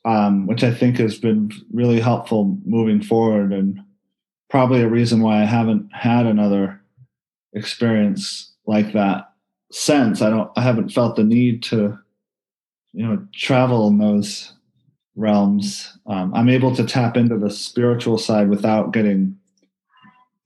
um, 0.05 0.45
which 0.45 0.63
I 0.63 0.71
think 0.71 0.97
has 0.97 1.17
been 1.17 1.51
really 1.73 1.99
helpful 1.99 2.57
moving 2.63 3.01
forward 3.01 3.51
and 3.51 3.81
probably 4.49 4.81
a 4.81 4.87
reason 4.87 5.21
why 5.21 5.41
I 5.41 5.45
haven't 5.45 5.89
had 5.91 6.27
another 6.27 6.79
experience 7.53 8.53
like 8.67 8.93
that 8.93 9.31
since. 9.75 10.21
I 10.21 10.29
don't 10.29 10.49
I 10.55 10.61
haven't 10.61 10.93
felt 10.93 11.17
the 11.17 11.23
need 11.23 11.61
to 11.63 11.99
you 12.93 13.05
know 13.05 13.27
travel 13.33 13.87
in 13.89 13.97
those 13.97 14.53
realms. 15.15 15.97
Um, 16.07 16.33
I'm 16.33 16.49
able 16.49 16.73
to 16.75 16.85
tap 16.85 17.17
into 17.17 17.37
the 17.37 17.49
spiritual 17.49 18.17
side 18.17 18.49
without 18.49 18.93
getting 18.93 19.37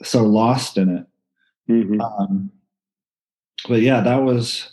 so 0.03 0.23
lost 0.23 0.77
in 0.77 0.89
it. 0.89 1.05
Mm-hmm. 1.71 2.01
Um, 2.01 2.51
but 3.67 3.81
yeah, 3.81 4.01
that 4.01 4.23
was 4.23 4.71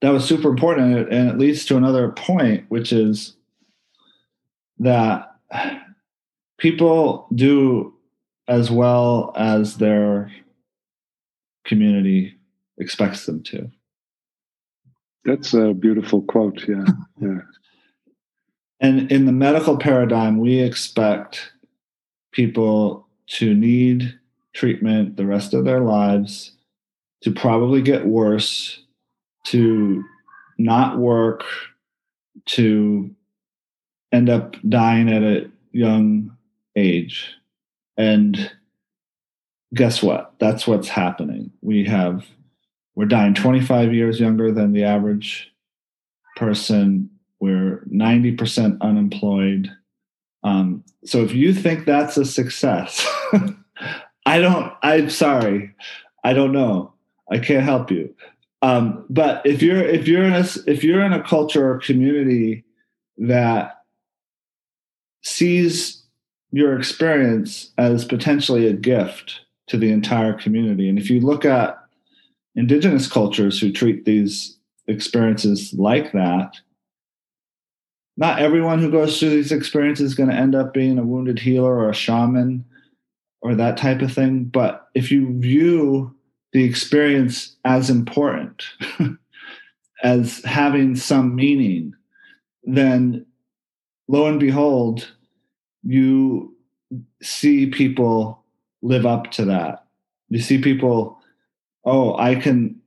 that 0.00 0.10
was 0.10 0.24
super 0.24 0.48
important, 0.48 0.86
and 0.86 0.98
it, 1.00 1.12
and 1.12 1.28
it 1.28 1.38
leads 1.38 1.66
to 1.66 1.76
another 1.76 2.10
point, 2.10 2.64
which 2.70 2.92
is 2.92 3.36
that 4.78 5.36
people 6.56 7.28
do 7.34 7.92
as 8.46 8.70
well 8.70 9.34
as 9.36 9.76
their 9.76 10.32
community 11.66 12.34
expects 12.78 13.26
them 13.26 13.42
to. 13.42 13.70
That's 15.24 15.54
a 15.54 15.74
beautiful 15.74 16.22
quote. 16.22 16.66
Yeah. 16.68 16.84
Yeah. 17.20 17.40
and 18.78 19.10
in 19.10 19.26
the 19.26 19.32
medical 19.32 19.76
paradigm, 19.76 20.38
we 20.38 20.60
expect 20.60 21.50
people 22.30 23.08
to 23.26 23.52
need 23.52 24.16
treatment 24.52 25.16
the 25.16 25.26
rest 25.26 25.52
of 25.52 25.64
their 25.64 25.80
lives, 25.80 26.52
to 27.22 27.32
probably 27.32 27.82
get 27.82 28.06
worse, 28.06 28.80
to 29.46 30.04
not 30.58 30.98
work, 30.98 31.42
to 32.46 33.10
end 34.12 34.30
up 34.30 34.56
dying 34.68 35.08
at 35.08 35.22
a 35.22 35.50
young 35.72 36.36
age. 36.76 37.34
And 37.96 38.50
guess 39.74 40.02
what? 40.02 40.34
That's 40.38 40.66
what's 40.66 40.88
happening. 40.88 41.50
We 41.62 41.84
have, 41.84 42.24
we're 42.98 43.04
dying 43.04 43.32
25 43.32 43.94
years 43.94 44.18
younger 44.18 44.50
than 44.50 44.72
the 44.72 44.82
average 44.82 45.52
person. 46.34 47.08
We're 47.38 47.84
90% 47.94 48.80
unemployed. 48.80 49.70
Um, 50.42 50.82
so 51.04 51.22
if 51.22 51.32
you 51.32 51.54
think 51.54 51.86
that's 51.86 52.16
a 52.16 52.24
success, 52.24 53.06
I 54.26 54.40
don't, 54.40 54.72
I'm 54.82 55.10
sorry. 55.10 55.76
I 56.24 56.32
don't 56.32 56.50
know. 56.50 56.92
I 57.30 57.38
can't 57.38 57.62
help 57.62 57.92
you. 57.92 58.12
Um, 58.62 59.04
but 59.08 59.46
if 59.46 59.62
you're 59.62 59.84
if 59.84 60.08
you're 60.08 60.24
in 60.24 60.32
a 60.32 60.44
if 60.66 60.82
you're 60.82 61.02
in 61.02 61.12
a 61.12 61.22
culture 61.22 61.70
or 61.70 61.78
community 61.78 62.64
that 63.18 63.84
sees 65.22 66.02
your 66.50 66.76
experience 66.76 67.70
as 67.78 68.04
potentially 68.04 68.66
a 68.66 68.72
gift 68.72 69.42
to 69.68 69.76
the 69.76 69.92
entire 69.92 70.32
community. 70.32 70.88
And 70.88 70.98
if 70.98 71.08
you 71.08 71.20
look 71.20 71.44
at 71.44 71.78
indigenous 72.58 73.06
cultures 73.06 73.60
who 73.60 73.70
treat 73.70 74.04
these 74.04 74.58
experiences 74.88 75.72
like 75.74 76.10
that, 76.12 76.56
not 78.16 78.40
everyone 78.40 78.80
who 78.80 78.90
goes 78.90 79.18
through 79.18 79.30
these 79.30 79.52
experiences 79.52 80.06
is 80.06 80.14
going 80.16 80.28
to 80.28 80.34
end 80.34 80.56
up 80.56 80.74
being 80.74 80.98
a 80.98 81.04
wounded 81.04 81.38
healer 81.38 81.78
or 81.78 81.88
a 81.88 81.94
shaman 81.94 82.64
or 83.42 83.54
that 83.54 83.76
type 83.76 84.02
of 84.02 84.12
thing. 84.12 84.44
But 84.44 84.88
if 84.94 85.12
you 85.12 85.38
view 85.38 86.12
the 86.52 86.64
experience 86.64 87.54
as 87.64 87.90
important, 87.90 88.64
as 90.02 90.42
having 90.44 90.96
some 90.96 91.36
meaning, 91.36 91.94
then 92.64 93.24
lo 94.08 94.26
and 94.26 94.40
behold, 94.40 95.08
you 95.84 96.56
see 97.22 97.66
people 97.66 98.42
live 98.82 99.06
up 99.06 99.30
to 99.32 99.44
that. 99.44 99.84
You 100.28 100.40
see 100.40 100.60
people, 100.60 101.17
oh, 101.84 102.16
I 102.16 102.34
can, 102.34 102.80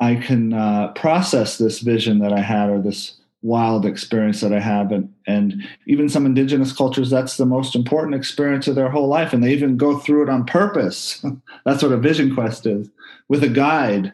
I 0.00 0.16
can 0.16 0.52
uh, 0.52 0.92
process 0.92 1.58
this 1.58 1.80
vision 1.80 2.18
that 2.20 2.32
I 2.32 2.40
had 2.40 2.70
or 2.70 2.80
this 2.80 3.18
wild 3.42 3.84
experience 3.84 4.40
that 4.40 4.52
I 4.52 4.60
have. 4.60 4.92
And, 4.92 5.12
and 5.26 5.62
even 5.86 6.08
some 6.08 6.26
indigenous 6.26 6.72
cultures, 6.72 7.10
that's 7.10 7.36
the 7.36 7.46
most 7.46 7.74
important 7.74 8.14
experience 8.14 8.68
of 8.68 8.76
their 8.76 8.88
whole 8.88 9.08
life. 9.08 9.32
And 9.32 9.42
they 9.42 9.52
even 9.52 9.76
go 9.76 9.98
through 9.98 10.24
it 10.24 10.28
on 10.28 10.44
purpose. 10.44 11.24
that's 11.64 11.82
what 11.82 11.92
a 11.92 11.96
vision 11.96 12.34
quest 12.34 12.66
is 12.66 12.88
with 13.28 13.42
a 13.42 13.48
guide. 13.48 14.12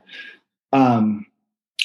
Um, 0.73 1.27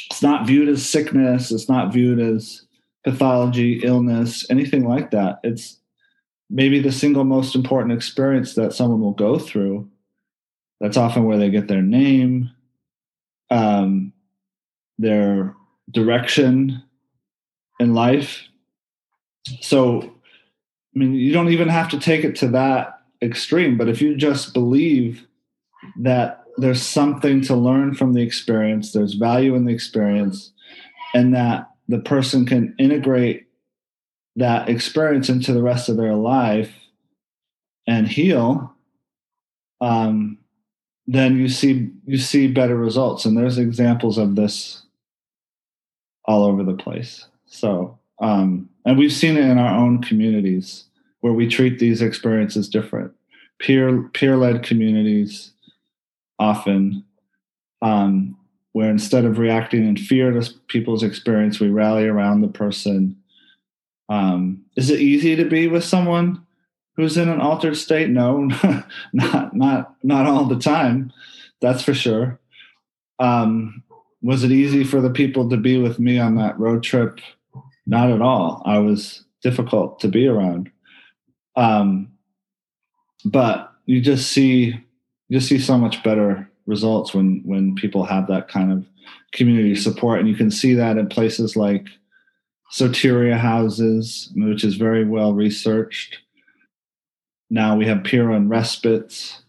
it's 0.09 0.21
not 0.21 0.47
viewed 0.47 0.69
as 0.69 0.87
sickness. 0.87 1.51
It's 1.51 1.69
not 1.69 1.93
viewed 1.93 2.19
as 2.19 2.65
pathology, 3.03 3.81
illness, 3.83 4.45
anything 4.49 4.87
like 4.87 5.11
that. 5.11 5.39
It's 5.43 5.79
maybe 6.49 6.79
the 6.79 6.91
single 6.91 7.23
most 7.23 7.55
important 7.55 7.93
experience 7.93 8.55
that 8.55 8.73
someone 8.73 9.01
will 9.01 9.11
go 9.11 9.37
through. 9.37 9.89
That's 10.83 10.97
often 10.97 11.23
where 11.23 11.37
they 11.37 11.49
get 11.49 11.69
their 11.69 11.81
name, 11.81 12.51
um, 13.49 14.11
their 14.99 15.55
direction, 15.89 16.83
in 17.79 17.93
life. 17.93 18.41
So, 19.61 20.01
I 20.01 20.99
mean, 20.99 21.13
you 21.13 21.31
don't 21.31 21.51
even 21.51 21.69
have 21.69 21.89
to 21.91 21.99
take 21.99 22.25
it 22.25 22.35
to 22.37 22.49
that 22.49 22.99
extreme, 23.21 23.77
but 23.77 23.87
if 23.87 24.01
you 24.01 24.17
just 24.17 24.53
believe 24.53 25.25
that 26.01 26.43
there's 26.57 26.81
something 26.81 27.39
to 27.43 27.55
learn 27.55 27.95
from 27.95 28.11
the 28.11 28.21
experience, 28.21 28.91
there's 28.91 29.13
value 29.13 29.55
in 29.55 29.63
the 29.63 29.73
experience, 29.73 30.51
and 31.13 31.33
that 31.33 31.69
the 31.87 31.99
person 31.99 32.45
can 32.45 32.75
integrate 32.77 33.47
that 34.35 34.67
experience 34.67 35.29
into 35.29 35.53
the 35.53 35.63
rest 35.63 35.87
of 35.87 35.95
their 35.95 36.15
life 36.15 36.73
and 37.87 38.05
heal, 38.05 38.75
um, 39.79 40.39
then 41.07 41.37
you 41.37 41.49
see 41.49 41.89
you 42.05 42.17
see 42.17 42.47
better 42.47 42.77
results. 42.77 43.25
And 43.25 43.37
there's 43.37 43.57
examples 43.57 44.17
of 44.17 44.35
this 44.35 44.83
all 46.25 46.43
over 46.43 46.63
the 46.63 46.73
place. 46.73 47.25
So, 47.45 47.97
um, 48.21 48.69
and 48.85 48.97
we've 48.97 49.13
seen 49.13 49.37
it 49.37 49.45
in 49.45 49.57
our 49.57 49.75
own 49.75 50.01
communities 50.01 50.85
where 51.19 51.33
we 51.33 51.47
treat 51.47 51.79
these 51.79 52.01
experiences 52.01 52.69
different. 52.69 53.11
Peer 53.59 54.03
peer 54.13 54.37
led 54.37 54.63
communities 54.63 55.51
often, 56.39 57.03
um, 57.81 58.37
where 58.71 58.89
instead 58.89 59.25
of 59.25 59.37
reacting 59.37 59.87
in 59.87 59.97
fear 59.97 60.31
to 60.31 60.53
people's 60.67 61.03
experience, 61.03 61.59
we 61.59 61.69
rally 61.69 62.05
around 62.05 62.41
the 62.41 62.47
person. 62.47 63.15
Um, 64.09 64.63
is 64.75 64.89
it 64.89 64.99
easy 64.99 65.35
to 65.35 65.45
be 65.45 65.67
with 65.67 65.83
someone 65.83 66.45
who's 66.95 67.17
in 67.17 67.29
an 67.29 67.41
altered 67.41 67.77
state? 67.77 68.09
No, 68.09 68.49
not 69.13 69.55
not 69.55 69.95
not 70.03 70.25
all 70.25 70.45
the 70.45 70.59
time. 70.59 71.11
That's 71.61 71.83
for 71.83 71.93
sure. 71.93 72.39
Um, 73.19 73.83
was 74.21 74.43
it 74.43 74.51
easy 74.51 74.83
for 74.83 75.01
the 75.01 75.09
people 75.09 75.49
to 75.49 75.57
be 75.57 75.77
with 75.77 75.99
me 75.99 76.19
on 76.19 76.35
that 76.35 76.59
road 76.59 76.83
trip 76.83 77.19
not 77.85 78.11
at 78.11 78.21
all. 78.21 78.61
I 78.65 78.79
was 78.79 79.23
difficult 79.41 79.99
to 79.99 80.07
be 80.07 80.27
around. 80.27 80.71
Um, 81.55 82.11
but 83.25 83.71
you 83.85 84.01
just 84.01 84.31
see 84.31 84.75
you 85.29 85.39
just 85.39 85.47
see 85.47 85.59
so 85.59 85.77
much 85.77 86.03
better 86.03 86.49
results 86.65 87.13
when 87.13 87.41
when 87.45 87.75
people 87.75 88.05
have 88.05 88.27
that 88.27 88.47
kind 88.47 88.71
of 88.71 88.85
community 89.33 89.75
support, 89.75 90.19
and 90.19 90.29
you 90.29 90.35
can 90.35 90.51
see 90.51 90.73
that 90.73 90.97
in 90.97 91.07
places 91.07 91.55
like 91.55 91.87
Soteria 92.71 93.37
houses, 93.37 94.31
which 94.35 94.63
is 94.63 94.75
very 94.75 95.05
well 95.05 95.33
researched. 95.33 96.17
Now 97.53 97.75
we 97.75 97.85
have 97.85 98.03
peer 98.03 98.31
and 98.31 98.49
respites. 98.49 99.43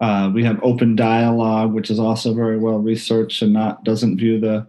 Uh, 0.00 0.30
we 0.32 0.44
have 0.44 0.58
open 0.62 0.96
dialogue, 0.96 1.74
which 1.74 1.90
is 1.90 1.98
also 1.98 2.32
very 2.32 2.56
well 2.56 2.78
researched 2.78 3.42
and 3.42 3.52
not 3.52 3.84
doesn't 3.84 4.16
view 4.16 4.40
the 4.40 4.66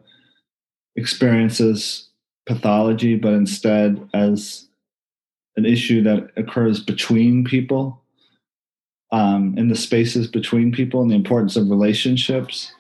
experiences 0.98 2.10
pathology, 2.46 3.16
but 3.16 3.32
instead 3.32 4.06
as 4.14 4.68
an 5.56 5.66
issue 5.66 6.04
that 6.04 6.32
occurs 6.36 6.84
between 6.84 7.46
people, 7.46 8.04
um, 9.14 9.58
in 9.58 9.70
the 9.70 9.76
spaces 9.76 10.28
between 10.28 10.74
people, 10.74 11.02
and 11.02 11.10
the 11.10 11.16
importance 11.16 11.56
of 11.56 11.70
relationships. 11.70 12.74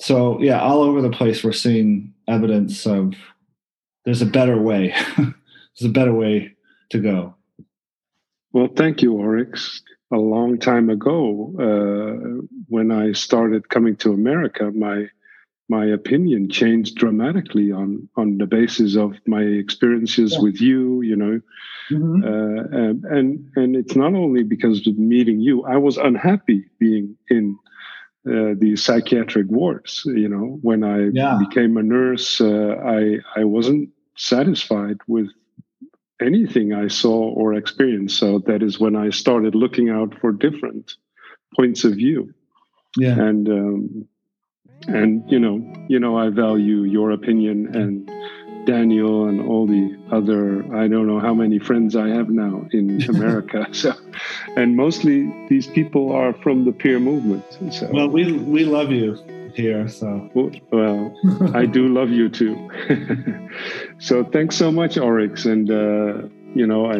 So, 0.00 0.40
yeah, 0.40 0.60
all 0.60 0.82
over 0.82 1.00
the 1.00 1.10
place, 1.10 1.44
we're 1.44 1.52
seeing 1.52 2.12
evidence 2.26 2.84
of 2.84 3.14
there's 4.04 4.22
a 4.22 4.26
better 4.26 4.60
way. 4.60 4.92
there's 5.16 5.88
a 5.88 5.88
better 5.88 6.12
way 6.12 6.56
to 6.90 6.98
go. 6.98 7.36
Well, 8.52 8.68
thank 8.74 9.02
you, 9.02 9.14
Oryx. 9.14 9.82
A 10.12 10.16
long 10.16 10.58
time 10.58 10.90
ago, 10.90 11.54
uh, 11.58 12.44
when 12.68 12.90
I 12.90 13.12
started 13.12 13.70
coming 13.70 13.96
to 13.96 14.12
America, 14.12 14.70
my 14.70 15.08
my 15.68 15.86
opinion 15.86 16.50
changed 16.50 16.96
dramatically 16.96 17.72
on 17.72 18.08
on 18.16 18.36
the 18.36 18.46
basis 18.46 18.96
of 18.96 19.14
my 19.26 19.42
experiences 19.42 20.32
yeah. 20.32 20.42
with 20.44 20.60
you 20.60 21.00
you 21.02 21.16
know 21.16 21.40
mm-hmm. 21.90 22.22
uh, 22.22 23.16
and 23.16 23.48
and 23.56 23.76
it's 23.76 23.96
not 23.96 24.12
only 24.14 24.42
because 24.42 24.86
of 24.86 24.98
meeting 24.98 25.40
you 25.40 25.64
i 25.64 25.76
was 25.76 25.96
unhappy 25.96 26.60
being 26.78 27.16
in 27.28 27.56
uh, 28.28 28.52
the 28.62 28.74
psychiatric 28.76 29.46
wards 29.48 30.02
you 30.04 30.28
know 30.28 30.58
when 30.62 30.84
i 30.84 31.08
yeah. 31.12 31.38
became 31.46 31.76
a 31.76 31.82
nurse 31.82 32.40
uh, 32.40 32.74
i 32.98 33.00
i 33.40 33.44
wasn't 33.44 33.88
satisfied 34.16 34.98
with 35.06 35.28
anything 36.20 36.72
i 36.72 36.88
saw 36.88 37.30
or 37.32 37.54
experienced. 37.54 38.18
So 38.18 38.38
that 38.46 38.62
is 38.62 38.78
when 38.78 38.96
i 38.96 39.10
started 39.10 39.54
looking 39.54 39.90
out 39.90 40.18
for 40.20 40.32
different 40.32 40.94
points 41.56 41.84
of 41.84 41.94
view. 41.94 42.34
Yeah. 42.96 43.18
And 43.18 43.48
um, 43.48 44.08
and 44.88 45.30
you 45.30 45.38
know 45.38 45.62
you 45.88 45.98
know 46.00 46.16
i 46.16 46.28
value 46.28 46.82
your 46.82 47.12
opinion 47.12 47.74
and 47.74 48.10
daniel 48.66 49.26
and 49.28 49.40
all 49.40 49.66
the 49.66 49.96
other 50.10 50.64
i 50.76 50.88
don't 50.88 51.06
know 51.06 51.20
how 51.20 51.34
many 51.34 51.58
friends 51.58 51.96
i 51.96 52.08
have 52.08 52.28
now 52.28 52.66
in 52.72 53.02
america. 53.08 53.66
So 53.72 53.92
and 54.56 54.76
mostly 54.76 55.32
these 55.48 55.66
people 55.66 56.12
are 56.12 56.34
from 56.42 56.64
the 56.64 56.72
peer 56.72 56.98
movement. 56.98 57.44
So 57.70 57.90
well 57.92 58.08
we 58.08 58.32
we 58.32 58.64
love 58.64 58.90
you 58.90 59.18
here 59.54 59.88
so 59.88 60.30
well 60.70 61.14
i 61.54 61.66
do 61.66 61.88
love 61.88 62.10
you 62.10 62.28
too 62.28 62.70
so 63.98 64.24
thanks 64.24 64.56
so 64.56 64.70
much 64.70 64.96
oryx 64.96 65.44
and 65.44 65.70
uh, 65.70 66.26
you 66.54 66.66
know 66.66 66.90
i 66.90 66.98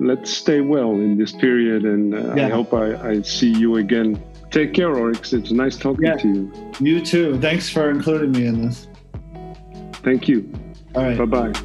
let's 0.00 0.30
stay 0.30 0.60
well 0.60 0.92
in 0.92 1.18
this 1.18 1.32
period 1.32 1.84
and 1.84 2.14
uh, 2.14 2.34
yeah. 2.34 2.46
i 2.46 2.48
hope 2.50 2.72
I, 2.72 3.10
I 3.10 3.22
see 3.22 3.50
you 3.50 3.76
again 3.76 4.22
Take 4.50 4.72
care, 4.72 4.94
Oryx. 4.94 5.32
It's 5.32 5.50
nice 5.50 5.76
talking 5.76 6.06
yeah. 6.06 6.16
to 6.16 6.28
you. 6.28 6.52
You 6.80 7.04
too. 7.04 7.38
Thanks 7.38 7.68
for 7.68 7.90
including 7.90 8.32
me 8.32 8.46
in 8.46 8.66
this. 8.66 8.88
Thank 10.02 10.28
you. 10.28 10.50
All 10.94 11.02
right. 11.02 11.18
Bye 11.18 11.50
bye. 11.50 11.62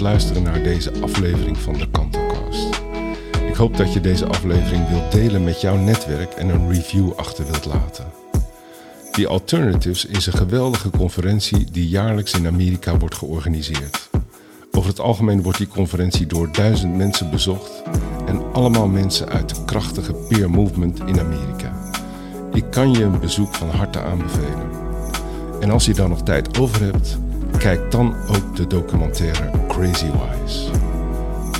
Luisteren 0.00 0.42
naar 0.42 0.62
deze 0.62 0.92
aflevering 1.00 1.58
van 1.58 1.74
de 1.74 1.90
Kantocast. 1.90 2.80
Ik 3.48 3.54
hoop 3.54 3.76
dat 3.76 3.92
je 3.92 4.00
deze 4.00 4.26
aflevering 4.26 4.88
wilt 4.88 5.12
delen 5.12 5.44
met 5.44 5.60
jouw 5.60 5.76
netwerk 5.76 6.32
en 6.32 6.48
een 6.48 6.72
review 6.72 7.12
achter 7.16 7.44
wilt 7.44 7.64
laten. 7.64 8.04
The 9.12 9.28
Alternatives 9.28 10.04
is 10.04 10.26
een 10.26 10.32
geweldige 10.32 10.90
conferentie 10.90 11.70
die 11.70 11.88
jaarlijks 11.88 12.34
in 12.34 12.46
Amerika 12.46 12.98
wordt 12.98 13.14
georganiseerd. 13.14 14.10
Over 14.72 14.90
het 14.90 15.00
algemeen 15.00 15.42
wordt 15.42 15.58
die 15.58 15.68
conferentie 15.68 16.26
door 16.26 16.52
duizend 16.52 16.96
mensen 16.96 17.30
bezocht 17.30 17.82
en 18.26 18.52
allemaal 18.52 18.88
mensen 18.88 19.28
uit 19.28 19.48
de 19.48 19.64
krachtige 19.64 20.14
peer 20.14 20.50
movement 20.50 20.98
in 20.98 21.20
Amerika. 21.20 21.90
Ik 22.52 22.64
kan 22.70 22.92
je 22.92 23.04
een 23.04 23.20
bezoek 23.20 23.54
van 23.54 23.70
harte 23.70 24.00
aanbevelen. 24.00 24.70
En 25.60 25.70
als 25.70 25.84
je 25.86 25.94
dan 25.94 26.08
nog 26.08 26.22
tijd 26.22 26.58
over 26.58 26.80
hebt, 26.82 27.18
kijk 27.58 27.90
dan 27.90 28.14
ook 28.28 28.56
de 28.56 28.66
documentaire 28.66 29.50
Crazy 29.68 30.06
Wise. 30.06 30.70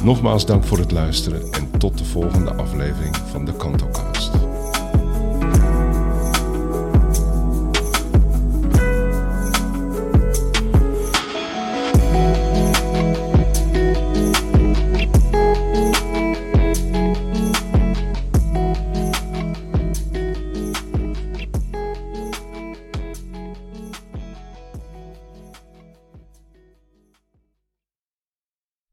Nogmaals 0.02 0.46
dank 0.46 0.64
voor 0.64 0.78
het 0.78 0.90
luisteren 0.90 1.52
en 1.52 1.70
tot 1.78 1.98
de 1.98 2.04
volgende 2.04 2.54
aflevering 2.54 3.16
van 3.16 3.44
de 3.44 3.52
Kantocast. 3.52 4.37